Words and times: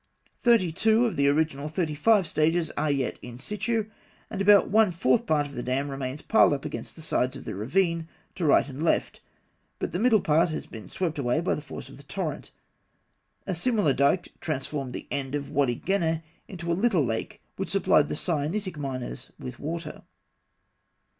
Thirty 0.39 0.71
two 0.71 1.05
of 1.05 1.15
the 1.15 1.27
original 1.27 1.67
thirty 1.67 1.93
five 1.93 2.25
stages 2.25 2.71
are 2.71 2.89
yet 2.89 3.19
in 3.21 3.37
situ, 3.37 3.85
and 4.31 4.41
about 4.41 4.67
one 4.67 4.89
fourth 4.91 5.27
part 5.27 5.45
of 5.45 5.53
the 5.53 5.61
dam 5.61 5.91
remains 5.91 6.23
piled 6.23 6.53
up 6.53 6.65
against 6.65 6.95
the 6.95 7.03
sides 7.03 7.35
of 7.35 7.45
the 7.45 7.53
ravine 7.53 8.07
to 8.33 8.43
right 8.43 8.67
and 8.67 8.81
left; 8.81 9.21
but 9.77 9.91
the 9.91 9.99
middle 9.99 10.19
part 10.19 10.49
has 10.49 10.65
been 10.65 10.89
swept 10.89 11.19
away 11.19 11.39
by 11.39 11.53
the 11.53 11.61
force 11.61 11.87
of 11.87 11.97
the 11.97 12.01
torrent 12.01 12.45
(fig. 12.45 13.45
48). 13.45 13.51
A 13.51 13.53
similar 13.53 13.93
dike 13.93 14.33
transformed 14.39 14.93
the 14.93 15.07
end 15.11 15.35
of 15.35 15.51
Wady 15.51 15.75
Genneh 15.85 16.23
into 16.47 16.71
a 16.71 16.73
little 16.73 17.05
lake 17.05 17.39
which 17.57 17.69
supplied 17.69 18.07
the 18.09 18.15
Sinaitic 18.15 18.77
miners 18.79 19.31
with 19.37 19.59
water. 19.59 20.01